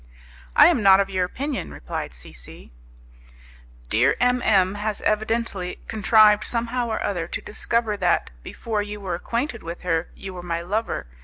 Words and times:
"I 0.55 0.65
am 0.65 0.81
not 0.81 0.99
of 0.99 1.11
your 1.11 1.25
opinion," 1.25 1.69
replied 1.69 2.11
C 2.15 2.33
C. 2.33 2.71
"My 2.71 3.29
dear 3.89 4.15
M 4.19 4.41
M 4.41 4.73
has 4.73 4.99
evidently 5.03 5.77
contrived, 5.87 6.43
somehow 6.43 6.87
or 6.87 7.03
other, 7.03 7.27
to 7.27 7.39
discover 7.39 7.95
that, 7.97 8.31
before 8.41 8.81
you 8.81 8.99
were 8.99 9.13
acquainted 9.13 9.61
with 9.61 9.81
her, 9.81 10.09
you 10.15 10.33
were 10.33 10.41
my 10.41 10.61
lover. 10.61 11.05